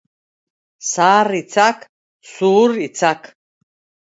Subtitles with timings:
[0.91, 1.85] Zahar hitzak,
[2.31, 3.31] zuhur hitzak.